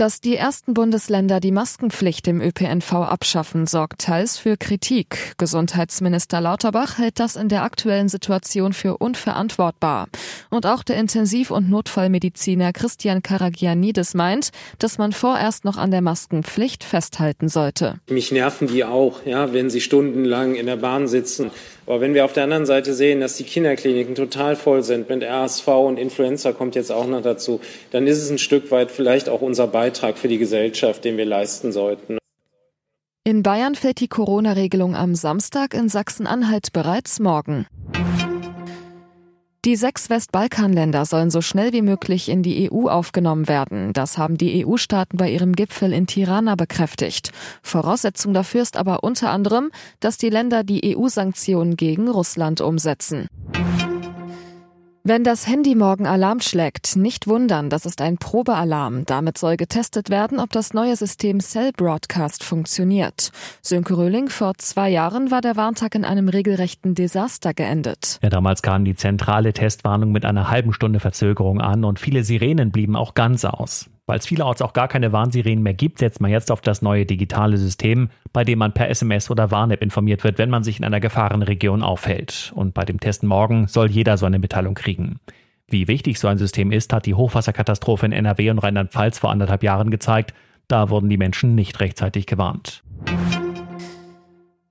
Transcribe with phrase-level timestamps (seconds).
[0.00, 5.34] Dass die ersten Bundesländer die Maskenpflicht im ÖPNV abschaffen, sorgt teils für Kritik.
[5.36, 10.08] Gesundheitsminister Lauterbach hält das in der aktuellen Situation für unverantwortbar.
[10.48, 16.00] Und auch der Intensiv- und Notfallmediziner Christian Karagianidis meint, dass man vorerst noch an der
[16.00, 18.00] Maskenpflicht festhalten sollte.
[18.08, 21.50] Mich nerven die auch, ja, wenn sie stundenlang in der Bahn sitzen.
[21.90, 25.24] Aber wenn wir auf der anderen Seite sehen, dass die Kinderkliniken total voll sind mit
[25.24, 27.58] RSV und Influenza kommt jetzt auch noch dazu,
[27.90, 31.24] dann ist es ein Stück weit vielleicht auch unser Beitrag für die Gesellschaft, den wir
[31.24, 32.18] leisten sollten.
[33.24, 37.66] In Bayern fällt die Corona-Regelung am Samstag, in Sachsen-Anhalt bereits morgen.
[39.66, 43.92] Die sechs Westbalkanländer sollen so schnell wie möglich in die EU aufgenommen werden.
[43.92, 47.30] Das haben die EU-Staaten bei ihrem Gipfel in Tirana bekräftigt.
[47.62, 53.26] Voraussetzung dafür ist aber unter anderem, dass die Länder die EU-Sanktionen gegen Russland umsetzen.
[55.02, 59.06] Wenn das Handy morgen Alarm schlägt, nicht wundern, das ist ein Probealarm.
[59.06, 63.30] Damit soll getestet werden, ob das neue System Cell Broadcast funktioniert.
[63.62, 68.18] Sönke Röhling, vor zwei Jahren war der Warntag in einem regelrechten Desaster geendet.
[68.22, 72.70] Ja, damals kam die zentrale Testwarnung mit einer halben Stunde Verzögerung an und viele Sirenen
[72.70, 73.88] blieben auch ganz aus.
[74.10, 77.06] Weil es vielerorts auch gar keine Warnsirenen mehr gibt, setzt man jetzt auf das neue
[77.06, 80.84] digitale System, bei dem man per SMS oder Warn-App informiert wird, wenn man sich in
[80.84, 82.50] einer Gefahrenregion aufhält.
[82.56, 85.20] Und bei dem Test morgen soll jeder so eine Mitteilung kriegen.
[85.68, 89.62] Wie wichtig so ein System ist, hat die Hochwasserkatastrophe in NRW und Rheinland-Pfalz vor anderthalb
[89.62, 90.34] Jahren gezeigt.
[90.66, 92.82] Da wurden die Menschen nicht rechtzeitig gewarnt.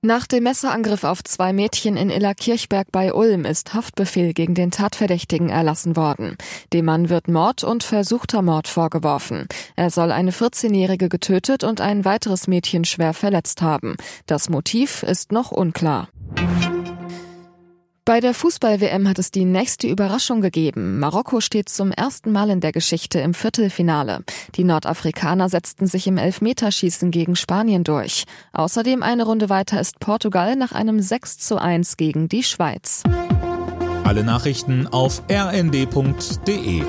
[0.02, 5.50] Nach dem Messerangriff auf zwei Mädchen in Illerkirchberg bei Ulm ist Haftbefehl gegen den Tatverdächtigen
[5.50, 6.38] erlassen worden.
[6.72, 9.46] Dem Mann wird Mord und versuchter Mord vorgeworfen.
[9.76, 13.98] Er soll eine 14-Jährige getötet und ein weiteres Mädchen schwer verletzt haben.
[14.24, 16.08] Das Motiv ist noch unklar.
[18.10, 20.98] Bei der Fußball-WM hat es die nächste Überraschung gegeben.
[20.98, 24.24] Marokko steht zum ersten Mal in der Geschichte im Viertelfinale.
[24.56, 28.24] Die Nordafrikaner setzten sich im Elfmeterschießen gegen Spanien durch.
[28.52, 33.04] Außerdem eine Runde weiter ist Portugal nach einem 6 zu 1 gegen die Schweiz.
[34.02, 36.82] Alle Nachrichten auf rnd.de